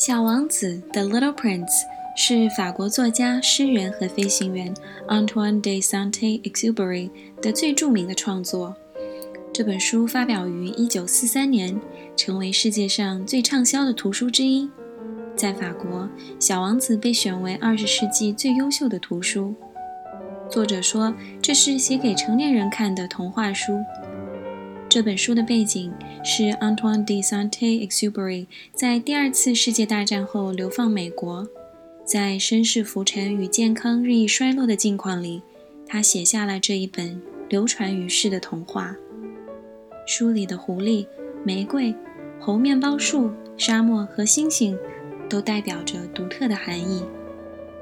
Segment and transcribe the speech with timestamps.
[0.00, 1.66] 小王子《The Little Prince》
[2.16, 4.74] 是法国作家、诗人和飞行员
[5.08, 7.10] Antoine de Saint-Exupéry
[7.42, 8.74] 的最著名的创作。
[9.52, 11.78] 这本书发表于1943年，
[12.16, 14.70] 成为世界上最畅销的图书之一。
[15.36, 16.04] 在法国，
[16.38, 19.54] 《小王子》被选为20世纪最优秀的图书。
[20.48, 21.12] 作者说，
[21.42, 23.78] 这是写给成年人看的童话书。
[24.90, 25.94] 这本书的背景
[26.24, 31.46] 是 Antoine de Saint-Exupéry 在第二次世界大战后流放美国，
[32.04, 35.42] 在身世浮沉与健康日益衰落的境况里，
[35.86, 38.96] 他写下了这一本流传于世的童话。
[40.08, 41.06] 书里的狐狸、
[41.44, 41.94] 玫瑰、
[42.40, 44.76] 猴面包树、沙漠和星星，
[45.28, 47.04] 都代表着独特的含义：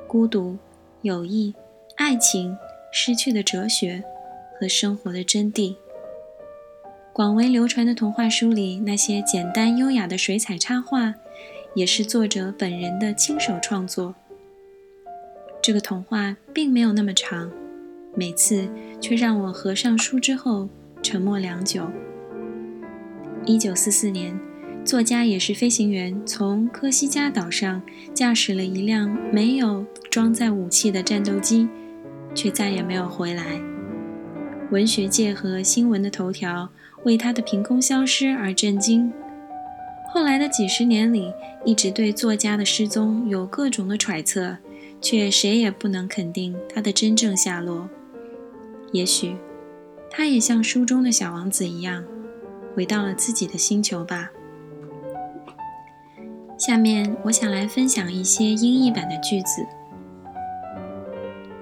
[0.07, 0.59] 孤独、
[1.01, 1.55] 友谊、
[1.97, 2.55] 爱情、
[2.93, 4.05] 失去的哲学
[4.61, 5.75] 和生活的真谛。
[7.19, 11.13] 广为流传的童话书里，那些简单优雅的水彩插画，
[11.75, 14.15] 也是作者本人的亲手创作。
[15.61, 17.51] 这个童话并没有那么长，
[18.15, 18.69] 每次
[19.01, 20.69] 却让我合上书之后
[21.03, 21.91] 沉默良久。
[23.45, 24.39] 一九四四年，
[24.85, 27.83] 作家也是飞行员，从科西嘉岛上
[28.15, 31.69] 驾驶了一辆没有装载武器的战斗机，
[32.33, 33.61] 却再也没有回来。
[34.71, 36.69] 文学界和新闻的头条。
[37.05, 39.13] 为他的凭空消失而震惊。
[40.09, 41.33] 后来的几十年里，
[41.65, 44.57] 一直对作家的失踪有各种的揣测，
[45.01, 47.89] 却谁也不能肯定他的真正下落。
[48.91, 49.37] 也许，
[50.11, 52.05] 他也像书中的小王子一样，
[52.75, 54.31] 回到了自己的星球吧。
[56.59, 59.65] 下面，我想来分享一些英译版的句子。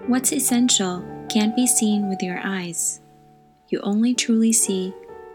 [0.08, 2.99] What's essential can't be seen with your eyes.
[3.69, 4.93] You only truly see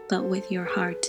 [0.09, 1.05] but with your heart。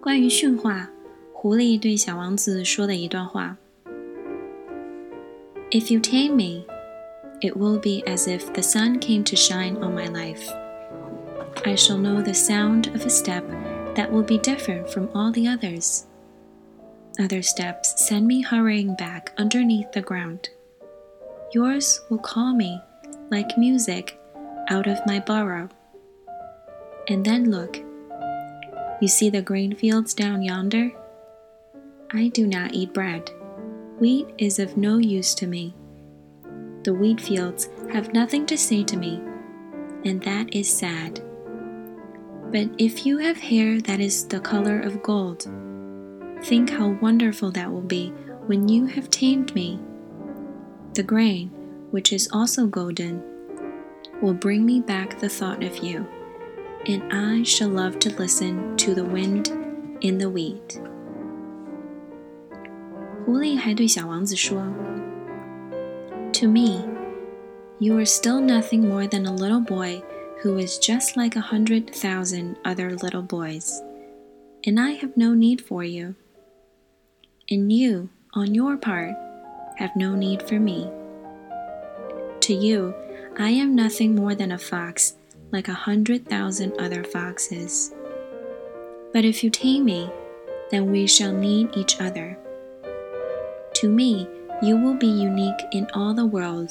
[0.00, 0.88] 关于驯化，
[1.32, 3.56] 狐狸对小王子说的一段话：“
[5.70, 6.64] If you tame me,
[7.40, 10.48] it will be as if the sun came to shine on my life.
[11.64, 13.44] I shall know the sound of a step
[13.94, 16.06] that will be different from all the others.
[17.18, 20.50] Other steps send me hurrying back underneath the ground.
[21.53, 22.81] Yours will call me
[23.29, 24.19] like music
[24.69, 25.69] out of my burrow.
[27.07, 27.77] And then look.
[28.99, 30.91] You see the grain fields down yonder?
[32.11, 33.29] I do not eat bread.
[33.99, 35.75] Wheat is of no use to me.
[36.83, 39.21] The wheat fields have nothing to say to me,
[40.05, 41.21] and that is sad.
[42.51, 45.47] But if you have hair that is the color of gold,
[46.43, 48.09] think how wonderful that will be
[48.47, 49.79] when you have tamed me.
[50.94, 51.50] The grain,
[51.90, 53.22] which is also golden,
[54.20, 56.06] will bring me back the thought of you
[56.86, 59.48] and I shall love to listen to the wind
[60.00, 60.80] in the wheat.
[63.24, 64.72] 狐狸还对小王子说：“
[66.32, 66.82] To me,
[67.78, 70.02] you are still nothing more than a little boy
[70.42, 73.82] who is just like a hundred thousand other little boys,
[74.64, 76.14] and I have no need for you.
[77.50, 79.14] And you, on your part,
[79.76, 80.90] have no need for me.
[82.40, 82.94] To you,
[83.38, 85.14] I am nothing more than a fox
[85.52, 87.92] like a hundred thousand other foxes.
[89.12, 90.10] But if you tame me,
[90.70, 92.36] then we shall need each other.
[93.74, 94.28] To me,
[94.60, 96.70] you will be unique in all the world.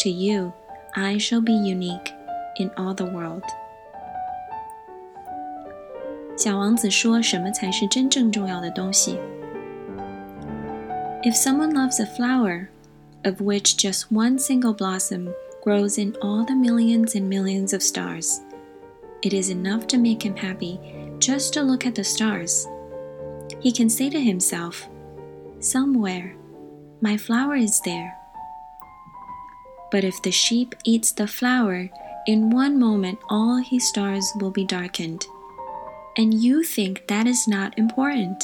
[0.00, 0.52] To you,
[0.94, 2.12] I shall be unique
[2.58, 3.44] in all the world.
[6.36, 9.18] 小王子说：“什么才是真正重要的东西
[11.23, 12.69] ？If someone loves a flower,
[13.25, 18.41] of which just one single blossom grows in all the millions and millions of stars.
[19.21, 20.79] It is enough to make him happy
[21.19, 22.65] just to look at the stars.
[23.59, 24.87] He can say to himself,
[25.59, 26.35] Somewhere,
[27.01, 28.15] my flower is there.
[29.91, 31.89] But if the sheep eats the flower,
[32.27, 35.25] in one moment all his stars will be darkened.
[36.15, 38.43] And you think that is not important.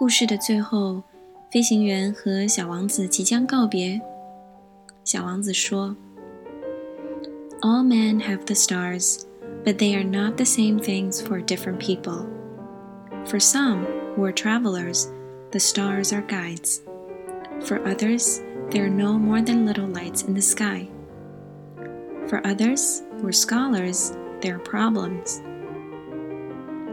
[0.00, 1.02] 故事的最后，
[1.50, 4.00] 飞行员和小王子即将告别。
[5.04, 5.96] 小王子说：“
[7.60, 9.22] All men have the stars,
[9.64, 12.26] but they are not the same things for different people.
[13.24, 13.84] For some
[14.14, 15.08] who are travelers,
[15.50, 16.80] the stars are guides.
[17.62, 18.40] For others,
[18.70, 20.88] they are no more than little lights in the sky.
[22.28, 25.40] For others who are scholars, they are problems.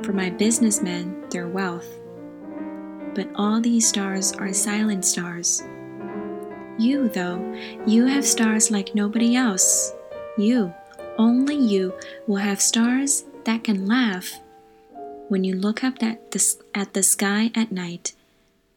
[0.03, 1.96] For my businessmen, they're wealth.
[3.18, 5.66] But all these stars are silent stars
[6.78, 7.42] you, though,
[7.86, 9.92] you have stars like nobody else.
[10.38, 10.72] You,
[11.18, 11.92] only you,
[12.28, 14.38] will have stars that can laugh.
[15.28, 18.14] when you look up at the, at the sky at night,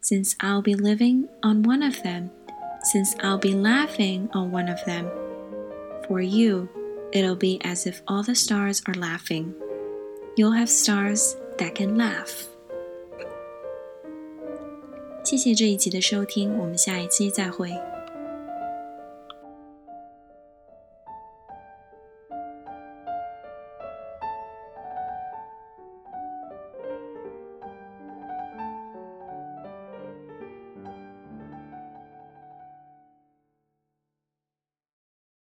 [0.01, 2.29] since I'll be living on one of them,
[2.91, 5.09] since I'll be laughing on one of them.
[6.07, 6.67] For you,
[7.13, 9.53] it'll be as if all the stars are laughing.
[10.35, 12.50] You'll have stars that can laugh.
[15.23, 17.71] 谢谢这一集的收听，我们下一期再会。